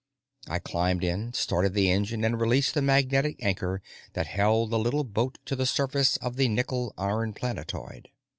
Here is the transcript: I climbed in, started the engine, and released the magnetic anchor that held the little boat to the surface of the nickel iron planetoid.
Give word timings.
I 0.47 0.57
climbed 0.57 1.03
in, 1.03 1.31
started 1.33 1.75
the 1.75 1.91
engine, 1.91 2.23
and 2.25 2.41
released 2.41 2.73
the 2.73 2.81
magnetic 2.81 3.35
anchor 3.45 3.83
that 4.13 4.25
held 4.25 4.71
the 4.71 4.79
little 4.79 5.03
boat 5.03 5.37
to 5.45 5.55
the 5.55 5.67
surface 5.67 6.17
of 6.17 6.37
the 6.37 6.47
nickel 6.47 6.95
iron 6.97 7.33
planetoid. 7.35 8.09